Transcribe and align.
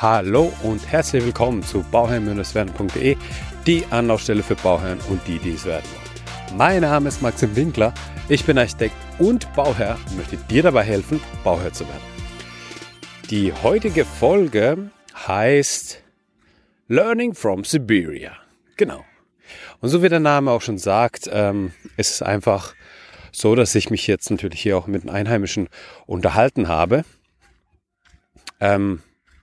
Hallo 0.00 0.52
und 0.62 0.86
herzlich 0.86 1.24
willkommen 1.24 1.60
zu 1.60 1.82
bauherrn-werden.de, 1.90 3.16
die 3.66 3.84
Anlaufstelle 3.90 4.44
für 4.44 4.54
Bauherren 4.54 5.00
und 5.08 5.20
die, 5.26 5.40
die 5.40 5.54
es 5.54 5.64
werden 5.64 5.82
wollen. 5.90 6.56
Mein 6.56 6.82
Name 6.82 7.08
ist 7.08 7.20
Maxim 7.20 7.56
Winkler, 7.56 7.92
ich 8.28 8.44
bin 8.44 8.58
Architekt 8.58 8.94
und 9.18 9.52
Bauherr 9.54 9.98
und 10.08 10.18
möchte 10.18 10.36
dir 10.36 10.62
dabei 10.62 10.84
helfen, 10.84 11.20
Bauherr 11.42 11.72
zu 11.72 11.84
werden. 11.88 12.02
Die 13.28 13.52
heutige 13.52 14.04
Folge 14.04 14.92
heißt 15.26 16.00
Learning 16.86 17.34
from 17.34 17.64
Siberia. 17.64 18.36
Genau. 18.76 19.04
Und 19.80 19.88
so 19.88 20.00
wie 20.00 20.08
der 20.08 20.20
Name 20.20 20.52
auch 20.52 20.62
schon 20.62 20.78
sagt, 20.78 21.28
ähm, 21.32 21.72
ist 21.96 22.12
es 22.12 22.22
einfach 22.22 22.72
so, 23.32 23.56
dass 23.56 23.74
ich 23.74 23.90
mich 23.90 24.06
jetzt 24.06 24.30
natürlich 24.30 24.62
hier 24.62 24.78
auch 24.78 24.86
mit 24.86 25.02
den 25.02 25.10
Einheimischen 25.10 25.68
unterhalten 26.06 26.68
habe. 26.68 27.04
Ähm, 28.60 29.02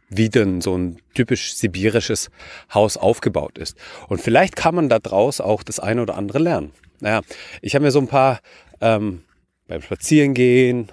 wie 0.09 0.29
denn 0.29 0.61
so 0.61 0.77
ein 0.77 0.99
typisch 1.13 1.55
sibirisches 1.55 2.29
Haus 2.73 2.97
aufgebaut 2.97 3.57
ist. 3.57 3.77
Und 4.07 4.21
vielleicht 4.21 4.55
kann 4.55 4.75
man 4.75 4.89
daraus 4.89 5.41
auch 5.41 5.63
das 5.63 5.79
eine 5.79 6.01
oder 6.01 6.15
andere 6.15 6.39
lernen. 6.39 6.71
Naja, 6.99 7.21
ich 7.61 7.75
habe 7.75 7.85
mir 7.85 7.91
so 7.91 7.99
ein 7.99 8.07
paar 8.07 8.39
ähm, 8.81 9.23
beim 9.67 9.81
Spazierengehen 9.81 10.91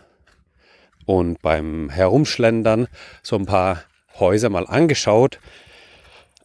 und 1.05 1.41
beim 1.43 1.91
Herumschlendern 1.91 2.89
so 3.23 3.37
ein 3.37 3.47
paar 3.47 3.85
Häuser 4.19 4.49
mal 4.49 4.67
angeschaut 4.67 5.39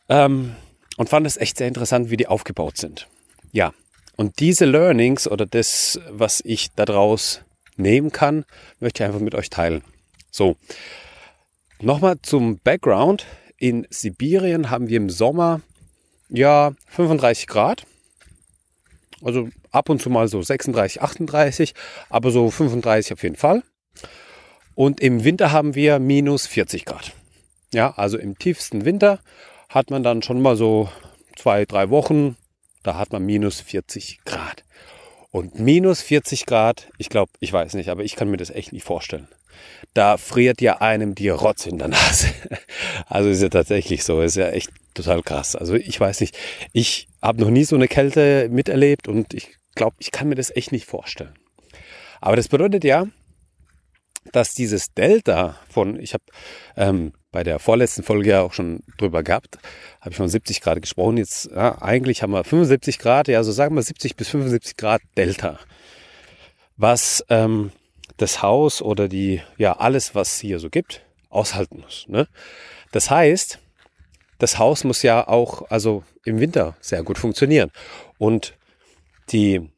ähm, 0.09 0.55
und 0.97 1.09
fand 1.09 1.27
es 1.27 1.37
echt 1.37 1.57
sehr 1.57 1.67
interessant, 1.67 2.09
wie 2.09 2.17
die 2.17 2.27
aufgebaut 2.27 2.77
sind. 2.77 3.07
Ja, 3.51 3.73
und 4.15 4.39
diese 4.39 4.65
Learnings 4.65 5.27
oder 5.27 5.45
das, 5.45 5.99
was 6.09 6.41
ich 6.43 6.71
daraus 6.75 7.41
nehmen 7.75 8.11
kann, 8.11 8.45
möchte 8.79 9.03
ich 9.03 9.07
einfach 9.07 9.21
mit 9.21 9.35
euch 9.35 9.49
teilen. 9.49 9.83
So, 10.31 10.57
Nochmal 11.81 12.15
zum 12.23 12.59
Background. 12.59 13.25
In 13.57 13.85
Sibirien 13.91 14.71
haben 14.71 14.87
wir 14.87 14.97
im 14.97 15.11
Sommer 15.11 15.61
ja 16.29 16.73
35 16.87 17.45
Grad. 17.45 17.85
Also 19.21 19.49
ab 19.71 19.89
und 19.89 20.01
zu 20.01 20.09
mal 20.09 20.27
so 20.27 20.41
36, 20.41 21.01
38, 21.01 21.73
aber 22.09 22.31
so 22.31 22.49
35 22.49 23.13
auf 23.13 23.23
jeden 23.23 23.35
Fall. 23.35 23.63
Und 24.73 24.99
im 25.01 25.23
Winter 25.23 25.51
haben 25.51 25.75
wir 25.75 25.99
minus 25.99 26.47
40 26.47 26.85
Grad. 26.85 27.13
Ja, 27.73 27.93
also 27.95 28.17
im 28.17 28.37
tiefsten 28.37 28.85
Winter 28.85 29.19
hat 29.69 29.91
man 29.91 30.01
dann 30.01 30.23
schon 30.23 30.41
mal 30.41 30.55
so 30.55 30.89
zwei, 31.35 31.65
drei 31.65 31.89
Wochen, 31.89 32.37
da 32.81 32.95
hat 32.95 33.11
man 33.11 33.23
minus 33.23 33.61
40 33.61 34.21
Grad. 34.25 34.63
Und 35.29 35.59
minus 35.59 36.01
40 36.01 36.45
Grad, 36.45 36.89
ich 36.97 37.09
glaube, 37.09 37.31
ich 37.39 37.53
weiß 37.53 37.73
nicht, 37.75 37.89
aber 37.89 38.03
ich 38.03 38.15
kann 38.15 38.29
mir 38.29 38.37
das 38.37 38.49
echt 38.49 38.71
nicht 38.71 38.83
vorstellen 38.83 39.27
da 39.93 40.17
friert 40.17 40.61
ja 40.61 40.81
einem 40.81 41.15
die 41.15 41.29
Rotz 41.29 41.65
in 41.65 41.77
der 41.77 41.89
Nase. 41.89 42.27
Also 43.09 43.29
ist 43.29 43.41
ja 43.41 43.49
tatsächlich 43.49 44.03
so, 44.03 44.21
ist 44.21 44.35
ja 44.35 44.49
echt 44.49 44.69
total 44.93 45.23
krass. 45.23 45.55
Also 45.55 45.75
ich 45.75 45.97
weiß 45.99 46.19
nicht, 46.21 46.37
ich 46.73 47.07
habe 47.21 47.39
noch 47.39 47.49
nie 47.49 47.63
so 47.63 47.75
eine 47.75 47.87
Kälte 47.87 48.49
miterlebt 48.49 49.07
und 49.07 49.33
ich 49.33 49.55
glaube, 49.75 49.95
ich 49.99 50.11
kann 50.11 50.27
mir 50.27 50.35
das 50.35 50.53
echt 50.55 50.71
nicht 50.71 50.85
vorstellen. 50.85 51.33
Aber 52.19 52.35
das 52.35 52.49
bedeutet 52.49 52.83
ja, 52.83 53.07
dass 54.33 54.53
dieses 54.53 54.93
Delta 54.93 55.57
von, 55.69 55.99
ich 55.99 56.13
habe 56.13 56.23
ähm, 56.75 57.13
bei 57.31 57.43
der 57.43 57.59
vorletzten 57.59 58.03
Folge 58.03 58.29
ja 58.31 58.41
auch 58.41 58.53
schon 58.53 58.81
drüber 58.97 59.23
gehabt, 59.23 59.57
habe 60.01 60.11
ich 60.11 60.17
von 60.17 60.27
70 60.27 60.61
Grad 60.61 60.81
gesprochen. 60.81 61.17
Jetzt 61.17 61.49
ja, 61.53 61.81
eigentlich 61.81 62.23
haben 62.23 62.31
wir 62.31 62.43
75 62.43 62.99
Grad, 62.99 63.27
ja, 63.27 63.43
so 63.43 63.51
sagen 63.51 63.75
wir 63.75 63.81
70 63.81 64.15
bis 64.15 64.29
75 64.29 64.75
Grad 64.75 65.01
Delta. 65.15 65.59
Was 66.75 67.23
ähm, 67.29 67.71
das 68.17 68.41
Haus 68.41 68.81
oder 68.81 69.07
die, 69.07 69.41
ja, 69.57 69.73
alles, 69.73 70.15
was 70.15 70.33
es 70.33 70.39
hier 70.39 70.59
so 70.59 70.69
gibt, 70.69 71.03
aushalten 71.29 71.79
muss. 71.81 72.05
Ne? 72.07 72.27
Das 72.91 73.09
heißt, 73.09 73.59
das 74.39 74.59
Haus 74.59 74.83
muss 74.83 75.01
ja 75.03 75.27
auch, 75.27 75.69
also 75.69 76.03
im 76.25 76.39
Winter 76.39 76.75
sehr 76.79 77.03
gut 77.03 77.17
funktionieren. 77.17 77.71
Und 78.17 78.55
die 79.29 79.69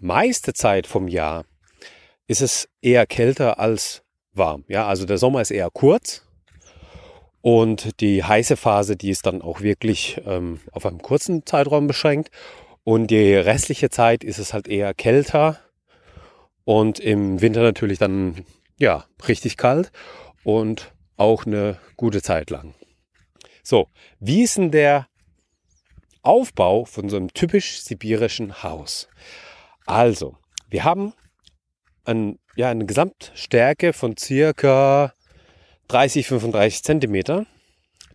meiste 0.00 0.52
Zeit 0.52 0.86
vom 0.86 1.08
Jahr 1.08 1.44
ist 2.26 2.40
es 2.40 2.68
eher 2.80 3.06
kälter 3.06 3.58
als 3.58 4.02
warm. 4.32 4.64
Ja, 4.68 4.86
also 4.86 5.04
der 5.04 5.18
Sommer 5.18 5.40
ist 5.40 5.50
eher 5.50 5.70
kurz 5.70 6.24
und 7.44 8.00
die 8.00 8.24
heiße 8.24 8.56
Phase, 8.56 8.96
die 8.96 9.10
ist 9.10 9.26
dann 9.26 9.42
auch 9.42 9.60
wirklich 9.60 10.18
ähm, 10.24 10.60
auf 10.72 10.86
einem 10.86 11.02
kurzen 11.02 11.44
Zeitraum 11.44 11.86
beschränkt. 11.86 12.30
Und 12.84 13.08
die 13.08 13.34
restliche 13.34 13.90
Zeit 13.90 14.24
ist 14.24 14.38
es 14.38 14.54
halt 14.54 14.66
eher 14.66 14.94
kälter 14.94 15.58
und 16.64 16.98
im 17.00 17.40
Winter 17.40 17.62
natürlich 17.62 17.98
dann, 17.98 18.44
ja, 18.78 19.06
richtig 19.28 19.56
kalt 19.56 19.92
und 20.42 20.92
auch 21.16 21.46
eine 21.46 21.78
gute 21.96 22.22
Zeit 22.22 22.50
lang. 22.50 22.74
So, 23.62 23.88
wie 24.20 24.42
ist 24.42 24.56
denn 24.56 24.70
der 24.70 25.08
Aufbau 26.22 26.84
von 26.84 27.08
so 27.08 27.16
einem 27.16 27.32
typisch 27.32 27.82
sibirischen 27.82 28.62
Haus? 28.62 29.08
Also, 29.86 30.36
wir 30.68 30.84
haben 30.84 31.12
ein, 32.04 32.38
ja, 32.56 32.70
eine 32.70 32.86
Gesamtstärke 32.86 33.92
von 33.92 34.16
circa 34.16 35.14
30, 35.88 36.26
35 36.26 36.82
Zentimeter, 36.82 37.46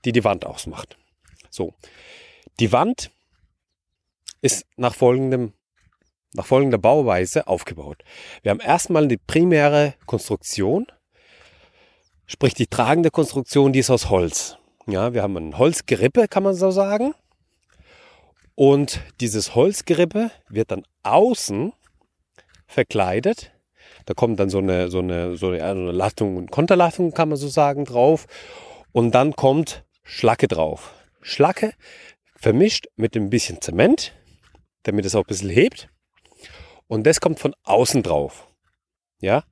die 0.06 0.12
die 0.12 0.24
Wand 0.24 0.46
ausmacht. 0.46 0.98
So, 1.50 1.74
die 2.60 2.72
Wand 2.72 3.12
ist 4.42 4.66
nach 4.78 4.96
folgendem 4.96 5.54
nach 6.34 6.46
folgender 6.46 6.78
Bauweise 6.78 7.48
aufgebaut. 7.48 8.04
Wir 8.44 8.52
haben 8.52 8.60
erstmal 8.60 9.08
die 9.08 9.18
primäre 9.18 9.96
Konstruktion, 10.06 10.88
sprich 12.26 12.54
die 12.54 12.68
tragende 12.68 13.12
Konstruktion, 13.12 13.74
die 13.74 13.80
ist 13.80 13.90
aus 13.90 14.10
Holz. 14.10 14.58
Ja, 14.88 15.14
wir 15.14 15.24
haben 15.24 15.38
ein 15.38 15.58
Holzgerippe, 15.58 16.28
kann 16.28 16.44
man 16.44 16.56
so 16.56 16.72
sagen. 16.72 17.14
Und 18.56 19.02
dieses 19.22 19.56
Holzgerippe 19.56 20.32
wird 20.50 20.72
dann 20.72 20.84
außen 21.04 21.74
verkleidet. 22.68 23.52
Da 24.06 24.14
kommt 24.14 24.40
dann 24.40 24.50
so 24.50 24.58
eine, 24.58 24.90
so 24.90 25.00
eine, 25.00 25.38
so 25.38 25.50
eine 25.50 25.92
Lattung 25.92 26.38
und 26.38 26.52
Konterlattung, 26.52 27.14
kann 27.14 27.30
man 27.30 27.38
so 27.38 27.48
sagen, 27.48 27.86
drauf. 27.86 28.26
Und 28.92 29.12
dann 29.16 29.36
kommt 29.36 29.86
Schlacke 30.04 30.48
drauf. 30.48 30.94
Schlacke 31.22 31.74
vermischt 32.36 32.88
mit 32.96 33.16
ein 33.16 33.30
bisschen 33.30 33.62
Zement, 33.62 34.14
damit 34.84 35.06
es 35.06 35.16
auch 35.16 35.22
ein 35.22 35.28
bisschen 35.28 35.50
hebt. 35.50 35.90
Und 36.90 37.06
das 37.06 37.22
kommt 37.22 37.40
von 37.40 37.56
außen 37.64 38.02
drauf. 38.02 38.48
Ja. 39.22 39.44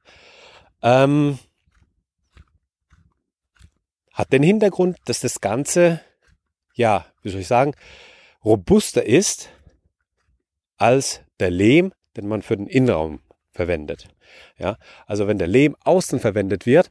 Ähm, 0.81 1.37
hat 4.11 4.33
den 4.33 4.41
Hintergrund, 4.41 4.97
dass 5.05 5.19
das 5.19 5.39
Ganze, 5.39 6.01
ja, 6.73 7.05
wie 7.21 7.29
soll 7.29 7.41
ich 7.41 7.47
sagen, 7.47 7.75
robuster 8.43 9.05
ist 9.05 9.49
als 10.77 11.21
der 11.39 11.51
Lehm, 11.51 11.93
den 12.15 12.27
man 12.27 12.41
für 12.41 12.57
den 12.57 12.65
Innenraum 12.65 13.21
verwendet. 13.51 14.07
Ja, 14.57 14.77
also 15.05 15.27
wenn 15.27 15.37
der 15.37 15.47
Lehm 15.47 15.75
außen 15.83 16.19
verwendet 16.19 16.65
wird, 16.65 16.89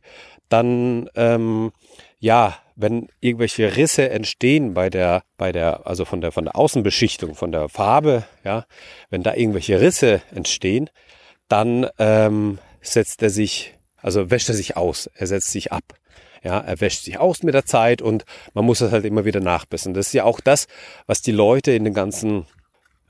dann 0.49 1.11
ähm, 1.17 1.73
ja, 2.19 2.57
wenn 2.77 3.09
irgendwelche 3.21 3.77
Risse 3.77 4.11
entstehen 4.11 4.75
bei 4.75 4.91
der, 4.91 5.23
bei 5.37 5.53
der, 5.53 5.87
also 5.87 6.05
von 6.05 6.21
der, 6.21 6.33
von 6.33 6.45
der 6.45 6.57
Außenbeschichtung, 6.57 7.35
von 7.35 7.53
der 7.53 7.69
Farbe, 7.69 8.25
ja, 8.45 8.67
wenn 9.11 9.23
da 9.23 9.35
irgendwelche 9.35 9.81
Risse 9.81 10.23
entstehen, 10.35 10.91
dann 11.49 11.89
ähm, 11.99 12.59
setzt 12.81 13.23
er 13.23 13.31
sich, 13.31 13.75
also 13.97 14.31
wäscht 14.31 14.49
er 14.49 14.55
sich 14.55 14.77
aus, 14.77 15.09
er 15.15 15.27
setzt 15.27 15.51
sich 15.51 15.73
ab. 15.73 15.85
Ja, 16.43 16.61
er 16.61 16.81
wäscht 16.81 17.03
sich 17.03 17.19
aus 17.19 17.43
mit 17.43 17.55
der 17.55 17.65
Zeit 17.65 18.03
und 18.03 18.25
man 18.55 18.65
muss 18.65 18.79
das 18.79 18.93
halt 18.93 19.05
immer 19.05 19.25
wieder 19.25 19.41
nachbessern. 19.41 19.95
Das 19.95 20.09
ist 20.09 20.13
ja 20.13 20.25
auch 20.25 20.39
das, 20.41 20.67
was 21.07 21.21
die 21.21 21.33
Leute 21.33 21.73
in 21.73 21.83
den 21.83 21.95
ganzen 21.95 22.47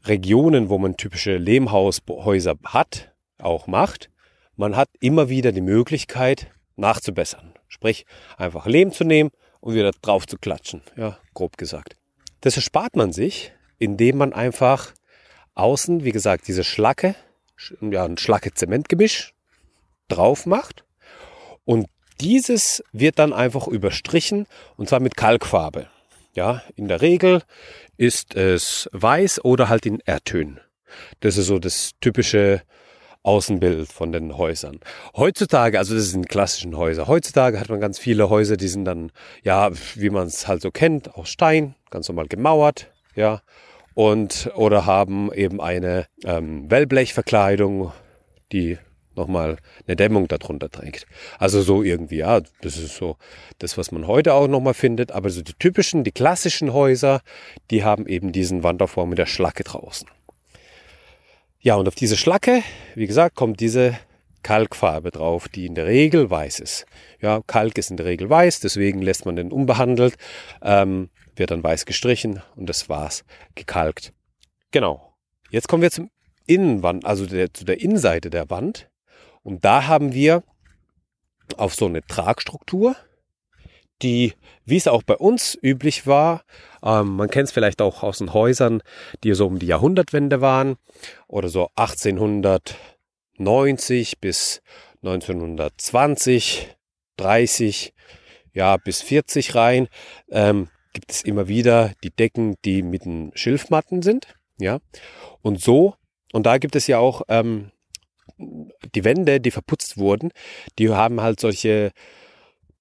Regionen, 0.05 0.71
wo 0.71 0.78
man 0.78 0.97
typische 0.97 1.37
Lehmhaushäuser 1.37 2.55
hat, 2.65 3.12
auch 3.38 3.67
macht. 3.67 4.11
Man 4.55 4.77
hat 4.77 4.88
immer 5.00 5.28
wieder 5.28 5.53
die 5.53 5.61
Möglichkeit 5.61 6.50
nachzubessern. 6.77 7.56
Sprich, 7.69 8.06
einfach 8.37 8.67
Lehm 8.67 8.93
zu 8.93 9.05
nehmen 9.05 9.31
und 9.61 9.75
wieder 9.75 9.90
drauf 10.02 10.26
zu 10.26 10.38
klatschen. 10.38 10.82
Ja, 10.96 11.19
grob 11.35 11.56
gesagt. 11.56 11.96
Das 12.40 12.56
erspart 12.56 12.96
man 12.96 13.12
sich, 13.12 13.52
indem 13.79 14.19
man 14.19 14.32
einfach 14.32 14.93
außen, 15.55 16.05
wie 16.05 16.12
gesagt, 16.12 16.49
diese 16.49 16.64
Schlacke, 16.64 17.14
ja, 17.81 18.05
ein 18.05 18.19
Schlacke-Zementgemisch 18.19 19.32
drauf 20.08 20.46
macht. 20.46 20.85
Und 21.64 21.87
dieses 22.20 22.82
wird 22.93 23.19
dann 23.19 23.32
einfach 23.32 23.67
überstrichen 23.67 24.46
und 24.76 24.88
zwar 24.88 25.00
mit 25.00 25.17
Kalkfarbe. 25.17 25.88
Ja, 26.35 26.62
in 26.75 26.88
der 26.88 27.00
Regel 27.00 27.43
ist 27.96 28.35
es 28.35 28.88
weiß 28.93 29.44
oder 29.44 29.69
halt 29.69 29.87
in 29.87 30.00
Erdtönen. 30.05 30.61
Das 31.20 31.37
ist 31.37 31.46
so 31.46 31.58
das 31.58 31.93
typische 32.00 32.62
Außenbild 33.26 33.90
von 33.90 34.12
den 34.12 34.37
Häusern. 34.37 34.78
Heutzutage, 35.17 35.78
also 35.78 35.94
das 35.94 36.11
sind 36.11 36.28
klassischen 36.28 36.76
Häuser. 36.76 37.08
Heutzutage 37.08 37.58
hat 37.58 37.69
man 37.69 37.81
ganz 37.81 37.99
viele 37.99 38.31
Häuser, 38.31 38.56
die 38.56 38.69
sind 38.69 38.84
dann, 38.84 39.11
ja, 39.43 39.70
wie 39.96 40.11
man 40.11 40.28
es 40.28 40.46
halt 40.46 40.62
so 40.62 40.70
kennt, 40.70 41.14
aus 41.17 41.28
Stein, 41.28 41.75
ganz 41.90 42.08
normal 42.08 42.28
gemauert, 42.28 42.93
ja, 43.17 43.43
und 43.94 44.50
oder 44.55 44.87
haben 44.87 45.32
eben 45.32 45.61
eine 45.61 46.06
ähm, 46.25 46.70
Wellblechverkleidung, 46.70 47.93
die 48.52 48.78
nochmal 49.17 49.56
eine 49.87 49.96
Dämmung 49.96 50.28
darunter 50.28 50.70
trägt. 50.70 51.06
Also 51.38 51.62
so 51.62 51.82
irgendwie, 51.82 52.19
ja, 52.19 52.40
das 52.61 52.76
ist 52.76 52.96
so 52.96 53.17
das, 53.58 53.76
was 53.76 53.90
man 53.90 54.06
heute 54.06 54.34
auch 54.34 54.46
nochmal 54.46 54.75
findet. 54.75 55.11
Aber 55.12 55.31
so 55.31 55.43
die 55.43 55.55
typischen, 55.55 56.05
die 56.05 56.12
klassischen 56.12 56.73
Häuser, 56.73 57.23
die 57.70 57.82
haben 57.82 58.06
eben 58.06 58.32
diesen 58.32 58.62
Wandaufbau 58.62 59.06
mit 59.06 59.19
der 59.19 59.26
Schlacke 59.26 59.64
draußen. 59.64 60.08
Ja, 61.61 61.75
und 61.76 61.88
auf 61.88 61.94
diese 61.94 62.17
Schlacke, 62.17 62.62
wie 62.94 63.06
gesagt, 63.06 63.35
kommt 63.35 63.61
diese 63.61 63.99
Kalkfarbe 64.43 65.11
drauf, 65.11 65.49
die 65.49 65.67
in 65.67 65.75
der 65.75 65.87
Regel 65.87 66.31
weiß 66.31 66.61
ist. 66.61 66.87
Ja, 67.20 67.41
Kalk 67.47 67.76
ist 67.79 67.91
in 67.91 67.97
der 67.97 68.06
Regel 68.06 68.31
weiß, 68.31 68.61
deswegen 68.61 69.03
lässt 69.03 69.26
man 69.26 69.35
den 69.35 69.50
unbehandelt, 69.50 70.17
ähm, 70.62 71.11
wird 71.35 71.50
dann 71.50 71.64
weiß 71.64 71.85
gestrichen 71.85 72.43
und 72.55 72.69
das 72.69 72.88
war's, 72.88 73.25
gekalkt. 73.56 74.12
Genau. 74.70 75.14
Jetzt 75.50 75.67
kommen 75.67 75.82
wir 75.82 75.91
zum 75.91 76.11
Innenwand, 76.47 77.05
also 77.05 77.26
der, 77.26 77.53
zu 77.53 77.64
der 77.64 77.81
Innenseite 77.81 78.31
der 78.31 78.49
Wand. 78.50 78.88
Und 79.43 79.64
da 79.64 79.87
haben 79.87 80.12
wir 80.12 80.44
auf 81.56 81.75
so 81.75 81.87
eine 81.87 82.02
Tragstruktur, 82.02 82.97
die, 84.02 84.35
wie 84.64 84.76
es 84.76 84.87
auch 84.87 85.02
bei 85.02 85.17
uns 85.17 85.59
üblich 85.61 86.06
war, 86.06 86.43
ähm, 86.87 87.17
man 87.17 87.29
kennt 87.29 87.49
es 87.49 87.53
vielleicht 87.53 87.83
auch 87.83 88.05
aus 88.05 88.19
den 88.19 88.33
Häusern, 88.33 88.83
die 89.25 89.35
so 89.35 89.47
um 89.47 89.59
die 89.59 89.67
Jahrhundertwende 89.67 90.41
waren 90.41 90.77
oder 91.27 91.49
so 91.49 91.69
1890 91.75 94.21
bis 94.21 94.62
1920, 95.03 96.77
30, 97.17 97.93
ja, 98.53 98.77
bis 98.77 99.03
40 99.03 99.56
rein, 99.56 99.88
ähm, 100.31 100.69
gibt 100.93 101.11
es 101.11 101.23
immer 101.23 101.49
wieder 101.49 101.93
die 102.05 102.11
Decken, 102.11 102.55
die 102.65 102.83
mit 102.83 103.05
den 103.05 103.33
Schilfmatten 103.35 104.03
sind, 104.03 104.37
ja. 104.59 104.79
Und 105.43 105.61
so, 105.61 105.97
und 106.33 106.47
da 106.47 106.59
gibt 106.59 106.77
es 106.77 106.87
ja 106.87 106.99
auch 106.99 107.23
ähm, 107.29 107.73
die 108.38 109.05
Wände, 109.05 109.41
die 109.41 109.50
verputzt 109.50 109.99
wurden, 109.99 110.31
die 110.79 110.88
haben 110.91 111.21
halt 111.21 111.41
solche 111.41 111.91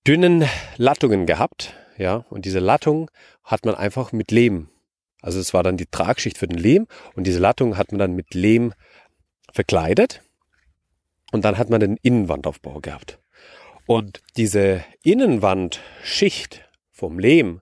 dünnen 0.07 0.46
Lattungen 0.78 1.25
gehabt, 1.25 1.74
ja, 1.98 2.25
und 2.30 2.46
diese 2.46 2.60
Lattung 2.60 3.10
hat 3.45 3.65
man 3.65 3.75
einfach 3.75 4.12
mit 4.12 4.31
Lehm, 4.31 4.68
also 5.21 5.39
es 5.39 5.56
war 5.56 5.63
dann 5.63 5.77
die 5.77 5.88
Tragschicht 5.88 6.38
für 6.38 6.47
den 6.47 6.59
Lehm 6.59 6.88
und 7.15 7.25
diese 7.25 7.39
Lattung 7.39 7.77
hat 7.77 7.92
man 7.92 7.97
dann 7.97 8.13
mit 8.13 8.36
Lehm 8.36 8.74
verkleidet 9.51 10.21
und 11.31 11.44
dann 11.45 11.57
hat 11.57 11.71
man 11.71 11.80
den 11.80 11.97
Innenwandaufbau 11.97 12.80
gehabt. 12.80 13.19
Und 13.88 14.21
diese 14.38 14.83
Innenwandschicht 15.01 16.68
vom 16.92 17.18
Lehm, 17.18 17.62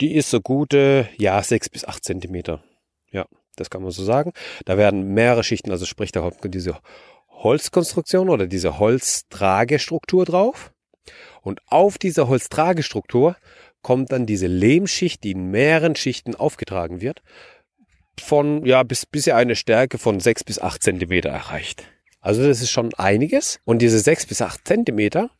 die 0.00 0.14
ist 0.14 0.30
so 0.30 0.40
gute, 0.40 1.08
ja, 1.18 1.40
sechs 1.42 1.68
bis 1.68 1.84
acht 1.84 2.04
Zentimeter. 2.04 2.64
Ja, 3.12 3.26
das 3.56 3.70
kann 3.70 3.82
man 3.82 3.92
so 3.92 4.02
sagen. 4.02 4.32
Da 4.64 4.76
werden 4.76 5.14
mehrere 5.14 5.44
Schichten, 5.44 5.70
also 5.70 5.84
sprich, 5.84 6.10
da 6.10 6.20
kommt 6.20 6.54
diese 6.54 6.78
Holzkonstruktion 7.28 8.28
oder 8.28 8.48
diese 8.48 8.80
Holztragestruktur 8.80 10.24
drauf. 10.24 10.72
Und 11.42 11.60
auf 11.66 11.98
dieser 11.98 12.28
Holztragestruktur 12.28 13.36
kommt 13.82 14.12
dann 14.12 14.26
diese 14.26 14.46
Lehmschicht, 14.46 15.24
die 15.24 15.32
in 15.32 15.50
mehreren 15.50 15.96
Schichten 15.96 16.34
aufgetragen 16.34 17.00
wird, 17.00 17.22
von, 18.20 18.64
ja, 18.64 18.82
bis, 18.82 19.06
bis 19.06 19.26
er 19.26 19.36
eine 19.36 19.56
Stärke 19.56 19.98
von 19.98 20.20
sechs 20.20 20.44
bis 20.44 20.58
acht 20.58 20.82
Zentimeter 20.82 21.30
erreicht. 21.30 21.84
Also 22.20 22.46
das 22.46 22.62
ist 22.62 22.70
schon 22.70 22.94
einiges. 22.94 23.58
Und 23.64 23.80
diese 23.80 23.98
sechs 23.98 24.26
bis 24.26 24.40
acht 24.42 24.66
Zentimeter, 24.66 25.30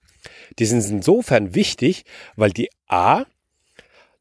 die 0.59 0.67
sind 0.67 0.85
insofern 0.85 1.55
wichtig, 1.55 2.05
weil 2.37 2.51
die 2.51 2.71
A 2.89 3.25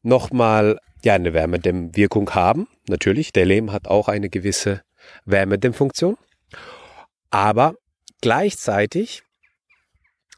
nochmal 0.02 0.78
ja, 1.04 1.14
eine 1.14 1.32
Wärmedämmwirkung 1.32 2.30
haben. 2.30 2.68
Natürlich, 2.88 3.32
der 3.32 3.46
Lehm 3.46 3.72
hat 3.72 3.88
auch 3.88 4.08
eine 4.08 4.30
gewisse 4.30 4.82
Wärmedämmfunktion. 5.24 6.16
Aber 7.30 7.74
gleichzeitig 8.20 9.22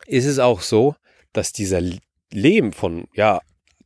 ist 0.06 0.26
es 0.26 0.38
auch 0.38 0.60
so, 0.60 0.94
dass 1.32 1.52
dieser 1.52 1.82
Lehm 2.30 2.72
von, 2.72 3.08
ja, 3.14 3.40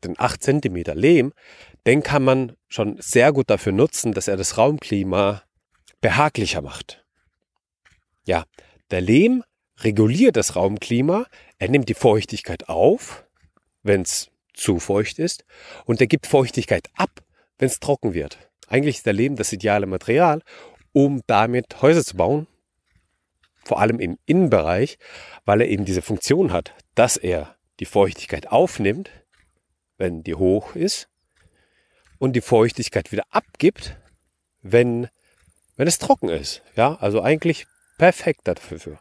den 0.05 0.19
8 0.19 0.43
cm 0.43 0.77
Lehm, 0.95 1.33
den 1.87 2.03
kann 2.03 2.25
man 2.25 2.56
schon 2.69 2.97
sehr 3.00 3.33
gut 3.33 3.50
dafür 3.50 3.73
nutzen, 3.73 4.12
dass 4.12 4.29
er 4.29 4.37
das 4.37 4.59
Raumklima 4.59 5.43
behaglicher 6.00 6.62
macht. 6.62 7.05
Ja, 8.25 8.45
der 8.91 9.00
Lehm 9.00 9.43
reguliert 9.81 10.37
das 10.37 10.56
Raumklima, 10.56 11.27
er 11.59 11.69
nimmt 11.69 11.89
die 11.89 11.95
Feuchtigkeit 11.95 12.69
auf, 12.69 13.25
wenn 13.83 14.03
es 14.03 14.31
zu 14.55 14.81
feucht 14.81 15.19
ist, 15.19 15.45
und 15.85 16.01
er 16.01 16.06
gibt 16.06 16.27
Feuchtigkeit 16.27 16.89
ab, 16.94 17.23
wenn 17.59 17.67
es 17.69 17.81
trocken 17.81 18.15
wird. 18.15 18.39
Eigentlich 18.69 18.97
ist 18.97 19.06
der 19.06 19.12
Lehm 19.12 19.37
das 19.37 19.53
ideale 19.53 19.87
Material, 19.87 20.43
um 20.93 21.23
damit 21.27 21.81
Häuser 21.81 22.05
zu 22.05 22.17
bauen, 22.17 22.47
vor 23.65 23.81
allem 23.81 24.01
im 24.01 24.19
Innenbereich, 24.27 24.99
weil 25.44 25.61
er 25.61 25.69
eben 25.69 25.85
diese 25.85 26.03
Funktion 26.03 26.53
hat, 26.53 26.75
dass 26.94 27.17
er 27.17 27.56
die 27.81 27.85
Feuchtigkeit 27.85 28.49
aufnimmt, 28.51 29.11
wenn 29.99 30.23
die 30.23 30.35
hoch 30.35 30.75
ist, 30.75 31.09
und 32.19 32.35
die 32.35 32.41
Feuchtigkeit 32.41 33.12
wieder 33.12 33.25
abgibt, 33.31 33.97
wenn, 34.62 35.09
wenn 35.77 35.89
es 35.89 35.99
trocken 35.99 36.29
ist. 36.29 36.62
Ja, 36.77 36.97
also 36.97 37.23
eigentlich 37.23 37.67
perfekt 37.97 38.43
dafür. 38.45 39.00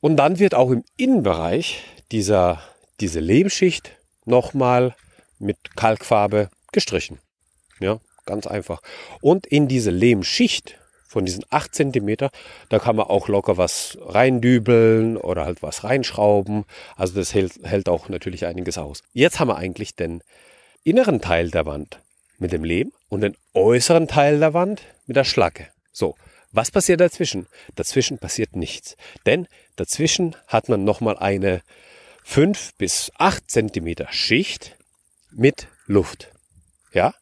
Und 0.00 0.16
dann 0.16 0.38
wird 0.38 0.54
auch 0.54 0.70
im 0.70 0.84
Innenbereich 0.96 1.84
dieser, 2.12 2.62
diese 3.00 3.20
Lehmschicht 3.20 3.96
nochmal 4.24 4.94
mit 5.38 5.76
Kalkfarbe 5.76 6.50
gestrichen. 6.72 7.18
Ja, 7.80 8.00
ganz 8.24 8.46
einfach. 8.46 8.80
Und 9.20 9.46
in 9.46 9.68
diese 9.68 9.90
Lehmschicht 9.90 10.78
von 11.14 11.24
diesen 11.24 11.44
8 11.48 11.72
cm, 11.72 12.28
da 12.70 12.78
kann 12.80 12.96
man 12.96 13.06
auch 13.06 13.28
locker 13.28 13.56
was 13.56 13.96
reindübeln 14.00 15.16
oder 15.16 15.44
halt 15.44 15.62
was 15.62 15.84
reinschrauben. 15.84 16.64
Also 16.96 17.14
das 17.14 17.32
hält, 17.32 17.52
hält 17.62 17.88
auch 17.88 18.08
natürlich 18.08 18.46
einiges 18.46 18.78
aus. 18.78 19.04
Jetzt 19.12 19.38
haben 19.38 19.46
wir 19.46 19.56
eigentlich 19.56 19.94
den 19.94 20.22
inneren 20.82 21.20
Teil 21.20 21.52
der 21.52 21.66
Wand 21.66 22.00
mit 22.38 22.50
dem 22.50 22.64
Lehm 22.64 22.90
und 23.08 23.20
den 23.20 23.36
äußeren 23.54 24.08
Teil 24.08 24.40
der 24.40 24.54
Wand 24.54 24.82
mit 25.06 25.16
der 25.16 25.22
Schlacke. 25.22 25.68
So, 25.92 26.16
was 26.50 26.72
passiert 26.72 27.00
dazwischen? 27.00 27.46
Dazwischen 27.76 28.18
passiert 28.18 28.56
nichts. 28.56 28.96
Denn 29.24 29.46
dazwischen 29.76 30.34
hat 30.48 30.68
man 30.68 30.82
nochmal 30.82 31.16
eine 31.16 31.62
5 32.24 32.74
bis 32.74 33.12
8 33.18 33.48
cm 33.48 34.08
Schicht 34.10 34.74
mit 35.30 35.68
Luft. 35.86 36.32
Ja, 36.92 37.14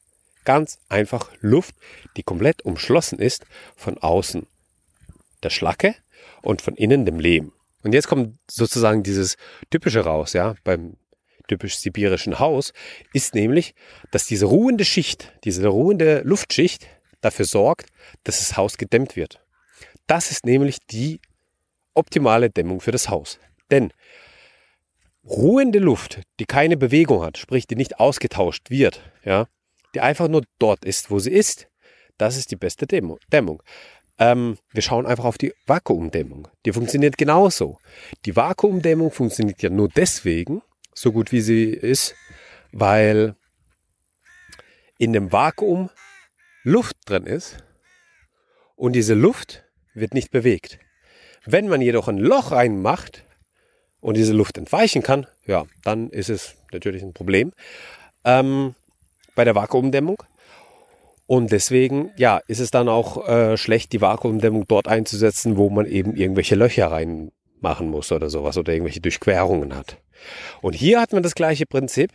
ganz 0.45 0.79
einfach 0.89 1.31
Luft, 1.41 1.75
die 2.17 2.23
komplett 2.23 2.63
umschlossen 2.63 3.19
ist 3.19 3.45
von 3.77 3.99
außen 3.99 4.47
der 5.43 5.51
Schlacke 5.51 5.95
und 6.43 6.63
von 6.63 6.75
innen 6.75 7.05
dem 7.05 7.19
Lehm. 7.19 7.53
Und 7.83 7.95
jetzt 7.95 8.09
kommt 8.09 8.39
sozusagen 8.49 9.03
dieses 9.03 9.37
typische 9.71 10.01
raus, 10.01 10.33
ja, 10.33 10.55
beim 10.65 10.97
typisch 11.49 11.79
sibirischen 11.79 12.39
Haus, 12.39 12.73
ist 13.13 13.35
nämlich, 13.35 13.75
dass 14.11 14.27
diese 14.27 14.47
ruhende 14.47 14.85
Schicht, 14.85 15.33
diese 15.45 15.67
ruhende 15.67 16.23
Luftschicht 16.25 16.87
dafür 17.21 17.45
sorgt, 17.45 17.89
dass 18.25 18.39
das 18.39 18.57
Haus 18.57 18.79
gedämmt 18.79 19.17
wird. 19.17 19.41
Das 20.07 20.31
ist 20.31 20.47
nämlich 20.47 20.79
die 20.91 21.21
optimale 21.95 22.51
Dämmung 22.51 22.81
für 22.81 22.93
das 22.93 23.09
Haus. 23.09 23.39
Denn 23.71 23.93
ruhende 25.25 25.79
Luft, 25.79 26.21
die 26.41 26.47
keine 26.47 26.77
Bewegung 26.77 27.23
hat, 27.23 27.39
sprich, 27.39 27.67
die 27.67 27.77
nicht 27.77 28.01
ausgetauscht 28.01 28.71
wird, 28.71 29.03
ja, 29.25 29.47
die 29.95 30.01
einfach 30.01 30.29
nur 30.29 30.43
dort 30.59 30.85
ist, 30.85 31.11
wo 31.11 31.19
sie 31.19 31.33
ist, 31.33 31.69
das 32.19 32.37
ist 32.37 32.51
die 32.51 32.57
beste 32.57 32.87
Dämmung. 32.87 33.63
Ähm, 34.19 34.59
wir 34.73 34.83
schauen 34.83 35.07
einfach 35.07 35.25
auf 35.25 35.39
die 35.39 35.53
Vakuumdämmung. 35.67 36.49
Die 36.65 36.73
funktioniert 36.73 37.19
genauso. 37.19 37.79
Die 38.25 38.37
Vakuumdämmung 38.37 39.11
funktioniert 39.11 39.63
ja 39.63 39.71
nur 39.71 39.89
deswegen 39.89 40.63
so 40.95 41.13
gut 41.13 41.33
wie 41.33 41.41
sie 41.41 41.71
ist, 41.71 42.15
weil 42.73 43.35
in 44.99 45.13
dem 45.13 45.33
Vakuum 45.33 45.91
Luft 46.63 46.97
drin 47.07 47.27
ist 47.27 47.57
und 48.77 48.93
diese 48.93 49.15
Luft 49.15 49.65
wird 49.95 50.15
nicht 50.15 50.31
bewegt. 50.31 50.79
Wenn 51.45 51.69
man 51.69 51.81
jedoch 51.81 52.09
ein 52.09 52.19
Loch 52.19 52.53
reinmacht 52.53 53.27
und 54.01 54.17
diese 54.17 54.33
Luft 54.33 54.59
entweichen 54.59 55.03
kann, 55.03 55.27
ja, 55.45 55.65
dann 55.83 56.11
ist 56.11 56.31
es 56.31 56.57
natürlich 56.73 57.03
ein 57.03 57.15
Problem. 57.15 57.53
Ähm, 58.25 58.75
bei 59.35 59.45
der 59.45 59.55
Vakuumdämmung. 59.55 60.23
Und 61.27 61.53
deswegen, 61.53 62.11
ja, 62.17 62.41
ist 62.47 62.59
es 62.59 62.71
dann 62.71 62.89
auch 62.89 63.27
äh, 63.27 63.57
schlecht, 63.57 63.93
die 63.93 64.01
Vakuumdämmung 64.01 64.67
dort 64.67 64.89
einzusetzen, 64.89 65.57
wo 65.57 65.71
man 65.71 65.87
eben 65.87 66.15
irgendwelche 66.15 66.57
Löcher 66.57 66.91
reinmachen 66.91 67.89
muss 67.89 68.13
oder 68.13 68.29
sowas 68.29 68.59
oder 68.59 68.73
irgendwelche 68.73 69.01
Durchquerungen 69.01 69.75
hat. 69.75 69.99
Und 70.61 70.75
hier 70.75 71.01
hat 71.01 71.13
man 71.13 71.23
das 71.23 71.35
gleiche 71.35 71.67
Prinzip, 71.67 72.13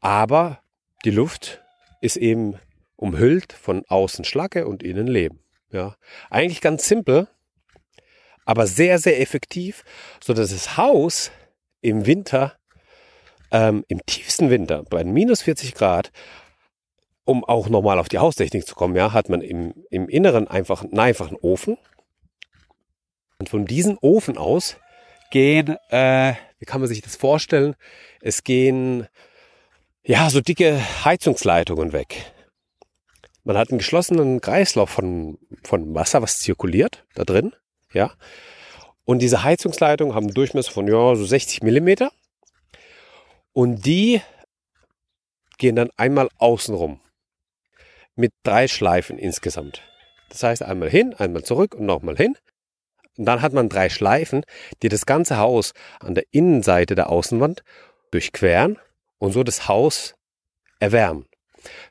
aber 0.00 0.60
die 1.04 1.10
Luft 1.10 1.62
ist 2.00 2.16
eben 2.16 2.56
umhüllt 2.96 3.52
von 3.52 3.84
außen 3.86 4.24
Schlacke 4.24 4.66
und 4.66 4.82
innen 4.82 5.06
Leben. 5.06 5.40
Ja, 5.70 5.96
eigentlich 6.30 6.60
ganz 6.60 6.86
simpel, 6.86 7.28
aber 8.44 8.66
sehr, 8.66 8.98
sehr 8.98 9.20
effektiv, 9.20 9.84
so 10.22 10.34
dass 10.34 10.50
das 10.50 10.76
Haus 10.76 11.30
im 11.80 12.06
Winter 12.06 12.56
ähm, 13.50 13.84
im 13.88 14.04
tiefsten 14.06 14.50
Winter 14.50 14.84
bei 14.84 15.04
minus 15.04 15.42
40 15.42 15.74
Grad, 15.74 16.12
um 17.24 17.44
auch 17.44 17.68
nochmal 17.68 17.98
auf 17.98 18.08
die 18.08 18.18
Haustechnik 18.18 18.66
zu 18.66 18.74
kommen, 18.74 18.96
ja, 18.96 19.12
hat 19.12 19.28
man 19.28 19.40
im, 19.40 19.74
im 19.90 20.08
Inneren 20.08 20.48
einfach 20.48 20.82
einen 20.82 20.98
einfachen 20.98 21.36
Ofen. 21.36 21.78
Und 23.38 23.48
von 23.48 23.66
diesem 23.66 23.98
Ofen 24.00 24.38
aus 24.38 24.76
gehen, 25.30 25.76
äh, 25.88 26.34
wie 26.58 26.64
kann 26.64 26.80
man 26.80 26.88
sich 26.88 27.02
das 27.02 27.16
vorstellen? 27.16 27.74
Es 28.20 28.44
gehen 28.44 29.08
ja 30.04 30.30
so 30.30 30.40
dicke 30.40 30.80
Heizungsleitungen 31.04 31.92
weg. 31.92 32.32
Man 33.42 33.58
hat 33.58 33.70
einen 33.70 33.78
geschlossenen 33.78 34.40
Kreislauf 34.40 34.90
von, 34.90 35.38
von 35.62 35.94
Wasser, 35.94 36.22
was 36.22 36.38
zirkuliert 36.38 37.04
da 37.14 37.24
drin, 37.24 37.52
ja. 37.92 38.12
Und 39.04 39.20
diese 39.20 39.42
Heizungsleitungen 39.44 40.14
haben 40.14 40.24
einen 40.24 40.34
Durchmesser 40.34 40.72
von 40.72 40.88
ja, 40.88 41.14
so 41.14 41.24
60 41.26 41.62
Millimeter. 41.62 42.10
Und 43.54 43.86
die 43.86 44.20
gehen 45.58 45.76
dann 45.76 45.90
einmal 45.96 46.28
außenrum 46.38 47.00
mit 48.16 48.32
drei 48.42 48.68
Schleifen 48.68 49.16
insgesamt. 49.16 49.82
Das 50.28 50.42
heißt 50.42 50.62
einmal 50.62 50.90
hin, 50.90 51.14
einmal 51.14 51.44
zurück 51.44 51.74
und 51.74 51.86
nochmal 51.86 52.16
hin. 52.16 52.36
Und 53.16 53.26
dann 53.26 53.42
hat 53.42 53.52
man 53.52 53.68
drei 53.68 53.88
Schleifen, 53.88 54.44
die 54.82 54.88
das 54.88 55.06
ganze 55.06 55.38
Haus 55.38 55.72
an 56.00 56.14
der 56.14 56.24
Innenseite 56.32 56.96
der 56.96 57.10
Außenwand 57.10 57.62
durchqueren 58.10 58.78
und 59.18 59.32
so 59.32 59.44
das 59.44 59.68
Haus 59.68 60.14
erwärmen. 60.80 61.26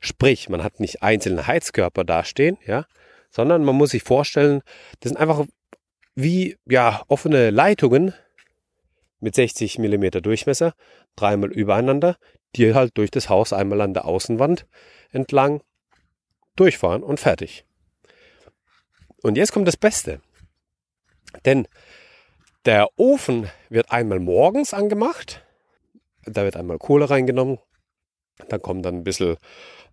Sprich, 0.01 0.50
man 0.50 0.63
hat 0.63 0.82
nicht 0.82 1.01
einzelne 1.01 1.48
Heizkörper 1.48 2.03
dastehen, 2.03 2.58
ja, 2.65 2.86
sondern 3.29 3.63
man 3.63 3.75
muss 3.75 3.91
sich 3.91 4.03
vorstellen, 4.03 4.62
das 5.00 5.12
sind 5.12 5.17
einfach 5.17 5.46
wie 6.15 6.58
ja 6.65 7.03
offene 7.08 7.50
Leitungen 7.50 8.13
mit 9.23 9.35
60 9.35 9.79
mm 9.79 10.21
Durchmesser, 10.21 10.73
dreimal 11.15 11.51
übereinander, 11.51 12.17
die 12.55 12.73
halt 12.73 12.97
durch 12.97 13.09
das 13.09 13.29
Haus 13.29 13.53
einmal 13.53 13.81
an 13.81 13.93
der 13.93 14.05
Außenwand 14.05 14.67
entlang 15.11 15.61
durchfahren 16.55 17.03
und 17.03 17.19
fertig. 17.19 17.65
Und 19.21 19.37
jetzt 19.37 19.53
kommt 19.53 19.67
das 19.67 19.77
Beste. 19.77 20.21
Denn 21.45 21.67
der 22.65 22.89
Ofen 22.97 23.49
wird 23.69 23.91
einmal 23.91 24.19
morgens 24.19 24.73
angemacht, 24.73 25.43
da 26.25 26.43
wird 26.43 26.55
einmal 26.55 26.77
Kohle 26.77 27.09
reingenommen, 27.09 27.59
dann 28.49 28.61
kommt 28.61 28.85
dann 28.85 28.97
ein 28.97 29.03
bisschen, 29.03 29.37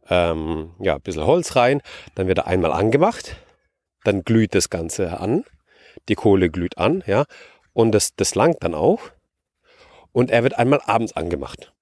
ähm, 0.08 0.74
ja, 0.80 0.96
ein 0.96 1.02
bisschen 1.02 1.24
Holz 1.24 1.56
rein, 1.56 1.82
dann 2.14 2.26
wird 2.26 2.38
er 2.38 2.46
einmal 2.46 2.72
angemacht, 2.72 3.36
dann 4.04 4.22
glüht 4.22 4.54
das 4.54 4.70
Ganze 4.70 5.18
an, 5.20 5.44
die 6.08 6.14
Kohle 6.14 6.50
glüht 6.50 6.78
an, 6.78 7.02
ja, 7.06 7.24
und 7.72 7.92
das, 7.92 8.14
das 8.14 8.34
langt 8.34 8.62
dann 8.62 8.74
auch. 8.74 9.00
Und 10.12 10.30
er 10.30 10.42
wird 10.42 10.58
einmal 10.58 10.80
abends 10.84 11.12
angemacht. 11.12 11.72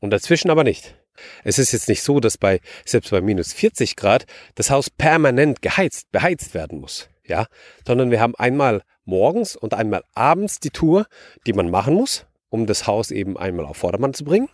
Und 0.00 0.10
dazwischen 0.10 0.50
aber 0.50 0.64
nicht. 0.64 0.96
Es 1.44 1.58
ist 1.58 1.72
jetzt 1.72 1.88
nicht 1.88 2.02
so, 2.02 2.20
dass 2.20 2.38
bei, 2.38 2.60
selbst 2.86 3.10
bei 3.10 3.20
minus 3.20 3.52
40 3.52 3.96
Grad, 3.96 4.24
das 4.54 4.70
Haus 4.70 4.88
permanent 4.88 5.60
geheizt, 5.60 6.10
beheizt 6.12 6.54
werden 6.54 6.80
muss. 6.80 7.08
Ja, 7.24 7.46
sondern 7.86 8.10
wir 8.10 8.20
haben 8.20 8.34
einmal 8.34 8.82
morgens 9.04 9.54
und 9.54 9.74
einmal 9.74 10.02
abends 10.14 10.58
die 10.58 10.70
Tour, 10.70 11.06
die 11.46 11.52
man 11.52 11.70
machen 11.70 11.94
muss, 11.94 12.26
um 12.48 12.66
das 12.66 12.86
Haus 12.86 13.10
eben 13.10 13.36
einmal 13.36 13.66
auf 13.66 13.76
Vordermann 13.76 14.14
zu 14.14 14.24
bringen. 14.24 14.48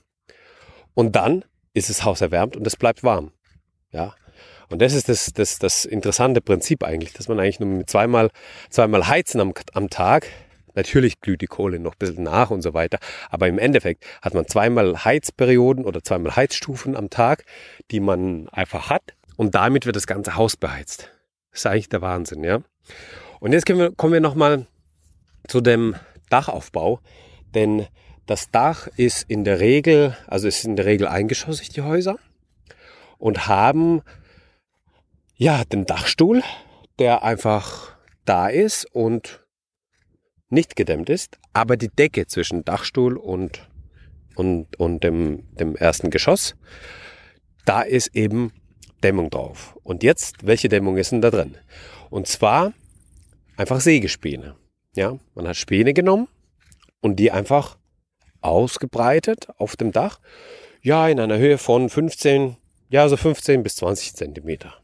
Und 0.92 1.16
dann 1.16 1.44
ist 1.73 1.88
das 1.88 2.04
Haus 2.04 2.20
erwärmt 2.20 2.56
und 2.56 2.66
es 2.66 2.76
bleibt 2.76 3.02
warm. 3.02 3.32
Ja, 3.92 4.14
und 4.68 4.82
das 4.82 4.94
ist 4.94 5.08
das, 5.08 5.32
das, 5.32 5.58
das 5.58 5.85
interessante 5.85 6.40
Prinzip 6.40 6.82
eigentlich, 6.82 7.12
dass 7.12 7.28
man 7.28 7.38
eigentlich 7.38 7.61
nur 7.61 7.68
mit 7.68 7.88
zweimal, 7.88 8.30
zweimal 8.68 9.06
heizen 9.06 9.40
am, 9.40 9.54
am 9.75 9.90
Tag 9.90 10.26
Natürlich 10.76 11.21
glüht 11.21 11.40
die 11.40 11.47
Kohle 11.47 11.80
noch 11.80 11.95
ein 11.95 11.99
bisschen 11.99 12.23
nach 12.23 12.50
und 12.50 12.62
so 12.62 12.75
weiter. 12.75 12.99
Aber 13.30 13.49
im 13.49 13.59
Endeffekt 13.59 14.04
hat 14.23 14.35
man 14.35 14.47
zweimal 14.47 15.04
Heizperioden 15.04 15.85
oder 15.85 16.04
zweimal 16.04 16.37
Heizstufen 16.37 16.95
am 16.95 17.11
Tag, 17.11 17.45
die 17.90 17.99
man 17.99 18.49
einfach 18.50 18.90
hat. 18.90 19.14
Und 19.37 19.54
damit 19.54 19.87
wird 19.87 19.97
das 19.97 20.06
ganze 20.06 20.37
Haus 20.37 20.56
beheizt. 20.56 21.11
Das 21.50 21.61
ist 21.61 21.66
eigentlich 21.66 21.88
der 21.88 22.02
Wahnsinn, 22.02 22.45
ja. 22.45 22.61
Und 23.40 23.52
jetzt 23.52 23.66
wir, 23.68 23.90
kommen 23.92 24.12
wir 24.12 24.21
nochmal 24.21 24.66
zu 25.49 25.61
dem 25.61 25.97
Dachaufbau. 26.28 27.00
Denn 27.54 27.87
das 28.26 28.50
Dach 28.50 28.88
ist 28.97 29.25
in 29.28 29.45
der 29.45 29.61
Regel, 29.61 30.16
also 30.26 30.47
ist 30.47 30.64
in 30.64 30.76
der 30.76 30.85
Regel 30.85 31.09
eingeschossig, 31.09 31.71
die 31.71 31.83
Häuser. 31.83 32.16
Und 33.18 33.47
haben, 33.47 34.02
ja, 35.37 35.64
den 35.64 35.87
Dachstuhl, 35.87 36.42
der 36.99 37.23
einfach 37.23 37.97
da 38.26 38.49
ist 38.49 38.85
und 38.92 39.45
nicht 40.56 40.75
gedämmt 40.75 41.10
ist, 41.10 41.38
aber 41.52 41.76
die 41.76 41.88
Decke 41.88 42.26
zwischen 42.26 42.64
Dachstuhl 42.64 43.16
und, 43.16 43.68
und, 44.34 44.75
und 44.80 45.04
dem, 45.04 45.44
dem 45.56 45.76
ersten 45.76 46.10
Geschoss, 46.10 46.56
da 47.66 47.82
ist 47.82 48.16
eben 48.16 48.52
Dämmung 49.04 49.28
drauf. 49.30 49.76
Und 49.82 50.02
jetzt, 50.02 50.46
welche 50.46 50.68
Dämmung 50.68 50.96
ist 50.96 51.12
denn 51.12 51.20
da 51.20 51.30
drin? 51.30 51.56
Und 52.08 52.26
zwar 52.26 52.72
einfach 53.56 53.80
Sägespäne. 53.80 54.56
Ja, 54.96 55.18
man 55.34 55.46
hat 55.46 55.56
Späne 55.56 55.92
genommen 55.92 56.26
und 57.00 57.16
die 57.16 57.30
einfach 57.30 57.76
ausgebreitet 58.40 59.48
auf 59.58 59.76
dem 59.76 59.92
Dach. 59.92 60.20
Ja, 60.80 61.06
in 61.08 61.20
einer 61.20 61.36
Höhe 61.36 61.58
von 61.58 61.90
15, 61.90 62.56
ja, 62.88 63.08
so 63.08 63.18
15 63.18 63.62
bis 63.62 63.76
20 63.76 64.14
Zentimeter. 64.14 64.75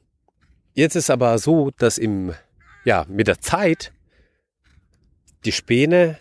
Jetzt 0.75 0.97
ist 0.97 1.09
aber 1.09 1.39
so, 1.39 1.71
dass 1.79 1.97
im, 1.97 2.35
ja, 2.85 3.07
mit 3.09 3.27
der 3.27 3.41
Zeit 3.41 3.93
die 5.45 5.53
Späne 5.53 6.19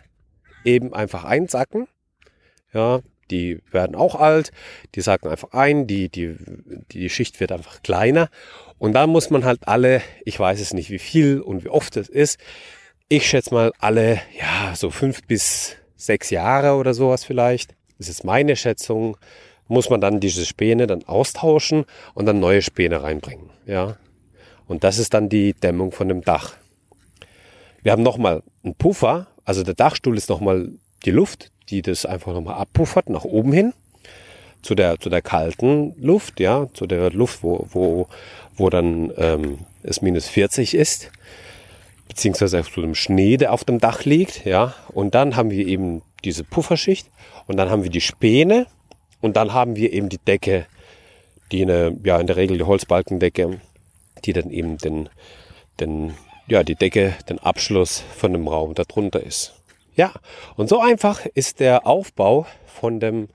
eben 0.63 0.93
einfach 0.93 1.23
einsacken. 1.23 1.87
Ja, 2.73 3.01
die 3.31 3.61
werden 3.71 3.95
auch 3.95 4.15
alt, 4.15 4.51
die 4.95 5.01
sacken 5.01 5.29
einfach 5.29 5.51
ein, 5.53 5.87
die, 5.87 6.09
die, 6.09 6.35
die 6.91 7.09
Schicht 7.09 7.39
wird 7.39 7.51
einfach 7.51 7.81
kleiner. 7.81 8.29
Und 8.77 8.93
dann 8.93 9.09
muss 9.09 9.29
man 9.29 9.45
halt 9.45 9.67
alle, 9.67 10.01
ich 10.25 10.39
weiß 10.39 10.59
es 10.59 10.73
nicht 10.73 10.89
wie 10.89 10.99
viel 10.99 11.39
und 11.39 11.63
wie 11.63 11.69
oft 11.69 11.95
es 11.97 12.09
ist, 12.09 12.39
ich 13.07 13.27
schätze 13.27 13.53
mal 13.53 13.71
alle, 13.79 14.21
ja, 14.39 14.73
so 14.75 14.89
fünf 14.89 15.21
bis 15.27 15.75
sechs 15.95 16.29
Jahre 16.29 16.75
oder 16.75 16.93
sowas 16.93 17.23
vielleicht. 17.23 17.75
Das 17.97 18.09
ist 18.09 18.23
meine 18.23 18.55
Schätzung. 18.55 19.17
Muss 19.67 19.89
man 19.89 20.01
dann 20.01 20.19
diese 20.19 20.45
Späne 20.45 20.87
dann 20.87 21.03
austauschen 21.03 21.85
und 22.13 22.25
dann 22.25 22.39
neue 22.39 22.61
Späne 22.61 23.03
reinbringen. 23.03 23.49
Ja. 23.65 23.97
Und 24.67 24.83
das 24.83 24.97
ist 24.97 25.13
dann 25.13 25.29
die 25.29 25.53
Dämmung 25.53 25.91
von 25.91 26.07
dem 26.07 26.21
Dach. 26.21 26.55
Wir 27.83 27.91
haben 27.91 28.03
nochmal 28.03 28.43
einen 28.63 28.75
Puffer, 28.75 29.27
also 29.43 29.63
der 29.63 29.73
Dachstuhl 29.73 30.17
ist 30.17 30.29
nochmal 30.29 30.69
die 31.05 31.11
Luft, 31.11 31.51
die 31.69 31.81
das 31.81 32.05
einfach 32.05 32.33
nochmal 32.33 32.55
abpuffert 32.55 33.09
nach 33.09 33.23
oben 33.23 33.53
hin 33.53 33.73
zu 34.61 34.75
der, 34.75 34.99
zu 34.99 35.09
der 35.09 35.21
kalten 35.21 35.95
Luft, 35.99 36.39
ja, 36.39 36.67
zu 36.73 36.85
der 36.85 37.11
Luft, 37.11 37.43
wo, 37.43 37.65
wo, 37.71 38.07
wo 38.55 38.69
dann 38.69 39.11
ähm, 39.17 39.59
es 39.83 40.01
minus 40.01 40.27
40 40.27 40.75
ist, 40.75 41.11
beziehungsweise 42.07 42.63
zu 42.63 42.81
dem 42.81 42.95
Schnee, 42.95 43.37
der 43.37 43.53
auf 43.53 43.63
dem 43.63 43.79
Dach 43.79 44.05
liegt, 44.05 44.45
ja. 44.45 44.75
Und 44.89 45.15
dann 45.15 45.35
haben 45.35 45.49
wir 45.49 45.65
eben 45.65 46.03
diese 46.23 46.43
Pufferschicht 46.43 47.07
und 47.47 47.57
dann 47.57 47.69
haben 47.69 47.83
wir 47.83 47.89
die 47.89 48.01
Späne 48.01 48.67
und 49.21 49.35
dann 49.35 49.53
haben 49.53 49.75
wir 49.75 49.91
eben 49.93 50.09
die 50.09 50.19
Decke, 50.19 50.67
die 51.51 51.63
eine, 51.63 51.97
ja, 52.03 52.19
in 52.19 52.27
der 52.27 52.35
Regel 52.35 52.57
die 52.57 52.63
Holzbalkendecke, 52.63 53.59
die 54.23 54.33
dann 54.33 54.51
eben 54.51 54.77
den, 54.77 55.09
den 55.79 56.13
ja, 56.51 56.63
die 56.65 56.75
Decke, 56.75 57.15
den 57.29 57.39
Abschluss 57.39 58.03
von 58.17 58.33
dem 58.33 58.45
Raum 58.49 58.73
darunter 58.73 59.23
ist. 59.23 59.53
Ja, 59.95 60.11
und 60.57 60.67
so 60.67 60.81
einfach 60.81 61.25
ist 61.33 61.61
der 61.61 61.87
Aufbau 61.87 62.45
von 62.65 62.99
dem, 62.99 63.29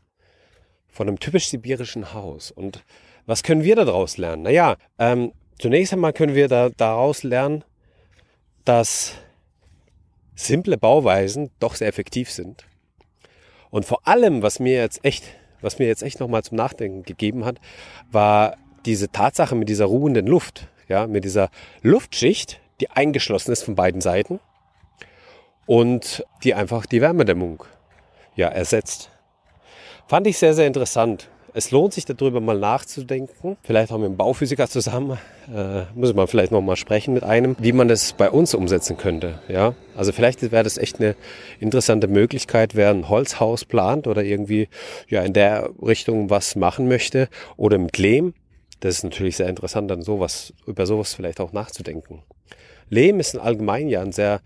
von 0.86 1.08
einem 1.08 1.18
typisch 1.18 1.48
sibirischen 1.48 2.12
Haus. 2.12 2.50
Und 2.50 2.84
was 3.24 3.42
können 3.42 3.64
wir 3.64 3.74
daraus 3.74 4.18
lernen? 4.18 4.42
Naja, 4.42 4.76
ähm, 4.98 5.32
zunächst 5.58 5.94
einmal 5.94 6.12
können 6.12 6.34
wir 6.34 6.46
da, 6.48 6.68
daraus 6.68 7.22
lernen, 7.22 7.64
dass 8.66 9.14
simple 10.34 10.76
Bauweisen 10.76 11.50
doch 11.58 11.74
sehr 11.74 11.88
effektiv 11.88 12.30
sind. 12.30 12.66
Und 13.70 13.86
vor 13.86 14.06
allem, 14.06 14.42
was 14.42 14.60
mir 14.60 14.74
jetzt 14.74 15.02
echt, 15.06 15.24
was 15.62 15.78
mir 15.78 15.86
jetzt 15.86 16.02
echt 16.02 16.20
nochmal 16.20 16.44
zum 16.44 16.58
Nachdenken 16.58 17.02
gegeben 17.02 17.46
hat, 17.46 17.62
war 18.12 18.58
diese 18.84 19.10
Tatsache 19.10 19.54
mit 19.54 19.70
dieser 19.70 19.86
ruhenden 19.86 20.26
Luft, 20.26 20.68
ja, 20.86 21.06
mit 21.06 21.24
dieser 21.24 21.48
Luftschicht, 21.80 22.60
die 22.80 22.90
eingeschlossen 22.90 23.52
ist 23.52 23.64
von 23.64 23.74
beiden 23.74 24.00
Seiten 24.00 24.40
und 25.66 26.24
die 26.44 26.54
einfach 26.54 26.86
die 26.86 27.00
Wärmedämmung 27.00 27.64
ja, 28.34 28.48
ersetzt. 28.48 29.10
Fand 30.08 30.26
ich 30.26 30.38
sehr, 30.38 30.54
sehr 30.54 30.66
interessant. 30.66 31.28
Es 31.52 31.70
lohnt 31.70 31.94
sich 31.94 32.04
darüber 32.04 32.38
mal 32.42 32.58
nachzudenken. 32.58 33.56
Vielleicht 33.62 33.90
auch 33.90 33.96
mit 33.96 34.08
einem 34.08 34.18
Bauphysiker 34.18 34.68
zusammen. 34.68 35.16
Äh, 35.52 35.84
muss 35.94 36.12
man 36.12 36.26
vielleicht 36.26 36.52
noch 36.52 36.60
mal 36.60 36.76
sprechen 36.76 37.14
mit 37.14 37.24
einem, 37.24 37.56
wie 37.58 37.72
man 37.72 37.88
das 37.88 38.12
bei 38.12 38.30
uns 38.30 38.54
umsetzen 38.54 38.98
könnte. 38.98 39.40
Ja, 39.48 39.74
also 39.96 40.12
vielleicht 40.12 40.42
wäre 40.42 40.62
das 40.62 40.76
echt 40.76 41.00
eine 41.00 41.16
interessante 41.58 42.08
Möglichkeit, 42.08 42.74
wer 42.74 42.90
ein 42.90 43.08
Holzhaus 43.08 43.64
plant 43.64 44.06
oder 44.06 44.22
irgendwie 44.22 44.68
ja 45.08 45.22
in 45.22 45.32
der 45.32 45.70
Richtung 45.80 46.28
was 46.28 46.56
machen 46.56 46.88
möchte 46.88 47.30
oder 47.56 47.78
mit 47.78 47.96
Lehm. 47.96 48.34
Das 48.80 48.96
ist 48.96 49.04
natürlich 49.04 49.36
sehr 49.36 49.48
interessant, 49.48 49.90
dann 49.90 50.02
sowas 50.02 50.52
über 50.66 50.86
sowas 50.86 51.14
vielleicht 51.14 51.40
auch 51.40 51.52
nachzudenken. 51.52 52.22
Lehm 52.88 53.20
ist 53.20 53.34
in 53.34 53.40
allgemein 53.40 53.88
ja 53.88 54.02
ein 54.02 54.12
sehr 54.12 54.40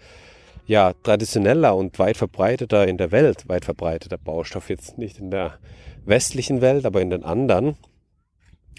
ja, 0.66 0.92
traditioneller 1.02 1.74
und 1.74 1.98
weit 1.98 2.16
verbreiteter 2.16 2.86
in 2.86 2.96
der 2.96 3.10
Welt, 3.10 3.48
weit 3.48 3.64
verbreiteter 3.64 4.18
Baustoff. 4.18 4.70
Jetzt 4.70 4.98
nicht 4.98 5.18
in 5.18 5.30
der 5.30 5.58
westlichen 6.04 6.60
Welt, 6.60 6.86
aber 6.86 7.00
in 7.00 7.10
den 7.10 7.24
anderen. 7.24 7.76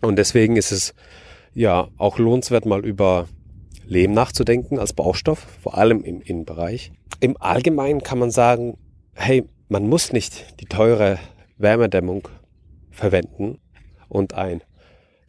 Und 0.02 0.16
deswegen 0.16 0.56
ist 0.56 0.72
es 0.72 0.94
ja 1.54 1.90
auch 1.98 2.18
lohnenswert, 2.18 2.66
mal 2.66 2.86
über 2.86 3.28
Lehm 3.86 4.14
nachzudenken 4.14 4.80
als 4.80 4.94
Baustoff, 4.94 5.46
vor 5.62 5.78
allem 5.78 6.04
im 6.04 6.22
Innenbereich. 6.22 6.94
Im 7.20 7.36
Allgemeinen 7.42 8.02
kann 8.02 8.20
man 8.20 8.32
sagen, 8.32 8.78
hey, 9.14 9.44
man 9.68 9.88
muss 9.88 10.14
nicht 10.14 10.62
die 10.62 10.66
teure 10.66 11.20
Wärmedämmung 11.58 12.28
verwenden 12.90 13.60
und 14.08 14.34
ein 14.34 14.62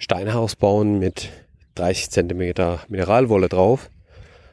Steinhaus 0.03 0.57
bauen 0.57 0.99
mit 0.99 1.31
30 1.77 2.11
Zentimeter 2.11 2.81
Mineralwolle 2.89 3.49
drauf, 3.49 3.89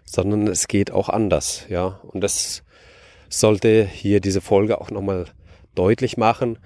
sondern 0.06 0.46
es 0.46 0.68
geht 0.68 0.92
auch 0.92 1.10
anders, 1.10 1.66
ja. 1.70 2.00
Und 2.04 2.22
das 2.22 2.62
sollte 3.30 3.84
hier 3.84 4.20
diese 4.22 4.42
Folge 4.42 4.80
auch 4.80 4.92
nochmal 4.92 5.26
deutlich 5.74 6.18
machen, 6.18 6.60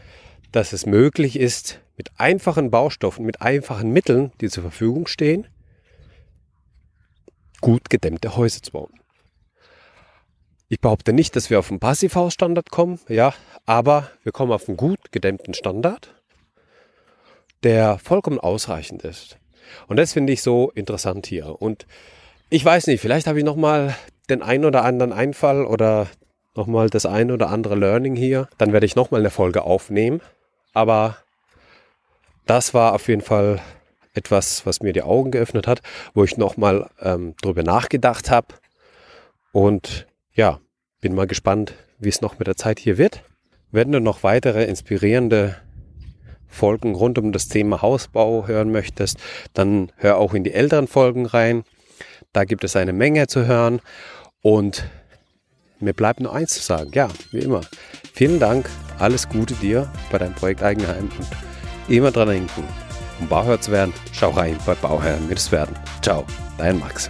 dass 0.51 0.73
es 0.73 0.85
möglich 0.85 1.39
ist, 1.39 1.79
mit 1.95 2.11
einfachen 2.17 2.71
Baustoffen, 2.71 3.25
mit 3.25 3.41
einfachen 3.41 3.91
Mitteln, 3.91 4.33
die 4.41 4.49
zur 4.49 4.63
Verfügung 4.63 5.07
stehen, 5.07 5.47
gut 7.61 7.89
gedämmte 7.89 8.35
Häuser 8.35 8.61
zu 8.63 8.73
bauen. 8.73 8.99
Ich 10.67 10.81
behaupte 10.81 11.13
nicht, 11.13 11.37
dass 11.37 11.49
wir 11.49 11.59
auf 11.59 11.69
einen 11.69 11.79
Passivhausstandard 11.79 12.69
kommen, 12.69 12.99
ja, 13.07 13.33
aber 13.65 14.09
wir 14.23 14.33
kommen 14.33 14.51
auf 14.51 14.67
einen 14.67 14.75
gut 14.75 15.13
gedämmten 15.13 15.53
Standard, 15.53 16.13
der 17.63 17.97
vollkommen 17.97 18.39
ausreichend 18.39 19.03
ist. 19.03 19.37
Und 19.87 19.97
das 19.97 20.13
finde 20.13 20.33
ich 20.33 20.41
so 20.41 20.71
interessant 20.71 21.25
hier. 21.27 21.61
Und 21.61 21.85
ich 22.49 22.63
weiß 22.63 22.87
nicht, 22.87 23.01
vielleicht 23.01 23.27
habe 23.27 23.39
ich 23.39 23.45
nochmal 23.45 23.95
den 24.29 24.41
ein 24.41 24.65
oder 24.65 24.83
anderen 24.83 25.11
Einfall 25.11 25.65
oder 25.65 26.07
nochmal 26.55 26.89
das 26.89 27.05
ein 27.05 27.31
oder 27.31 27.49
andere 27.49 27.75
Learning 27.75 28.15
hier. 28.15 28.47
Dann 28.57 28.73
werde 28.73 28.85
ich 28.85 28.95
nochmal 28.95 29.21
eine 29.21 29.29
Folge 29.29 29.63
aufnehmen. 29.63 30.21
Aber 30.73 31.17
das 32.45 32.73
war 32.73 32.93
auf 32.93 33.07
jeden 33.07 33.21
Fall 33.21 33.59
etwas, 34.13 34.65
was 34.65 34.81
mir 34.81 34.93
die 34.93 35.01
Augen 35.01 35.31
geöffnet 35.31 35.67
hat, 35.67 35.81
wo 36.13 36.23
ich 36.23 36.37
nochmal 36.37 36.89
ähm, 37.01 37.35
drüber 37.41 37.63
nachgedacht 37.63 38.29
habe. 38.29 38.47
Und 39.51 40.07
ja, 40.33 40.59
bin 41.01 41.15
mal 41.15 41.27
gespannt, 41.27 41.73
wie 41.99 42.09
es 42.09 42.21
noch 42.21 42.37
mit 42.39 42.47
der 42.47 42.55
Zeit 42.55 42.79
hier 42.79 42.97
wird. 42.97 43.23
Wenn 43.71 43.91
du 43.91 43.99
noch 43.99 44.23
weitere 44.23 44.65
inspirierende 44.65 45.57
Folgen 46.53 46.95
rund 46.95 47.17
um 47.17 47.31
das 47.31 47.47
Thema 47.47 47.81
Hausbau 47.81 48.47
hören 48.47 48.71
möchtest, 48.71 49.17
dann 49.53 49.91
hör 49.97 50.17
auch 50.17 50.33
in 50.33 50.43
die 50.43 50.53
älteren 50.53 50.87
Folgen 50.87 51.25
rein. 51.25 51.63
Da 52.31 52.45
gibt 52.45 52.63
es 52.63 52.75
eine 52.75 52.93
Menge 52.93 53.27
zu 53.27 53.45
hören. 53.45 53.81
Und 54.41 54.85
mir 55.79 55.93
bleibt 55.93 56.19
nur 56.19 56.33
eins 56.33 56.53
zu 56.53 56.61
sagen. 56.61 56.91
Ja, 56.93 57.09
wie 57.31 57.39
immer. 57.39 57.61
Vielen 58.13 58.39
Dank. 58.39 58.69
Alles 58.99 59.27
Gute 59.27 59.53
dir 59.55 59.91
bei 60.11 60.17
deinem 60.17 60.35
Projekt 60.35 60.63
Eigenheim 60.63 61.09
und 61.17 61.27
immer 61.93 62.11
dran 62.11 62.29
denken. 62.29 62.63
Um 63.19 63.27
Bauherr 63.27 63.59
zu 63.59 63.71
werden, 63.71 63.93
schau 64.11 64.29
rein 64.31 64.57
bei 64.65 64.75
Bauherren 64.75 65.27
mit 65.27 65.51
Werden. 65.51 65.75
Ciao, 66.01 66.25
dein 66.57 66.79
Max. 66.79 67.09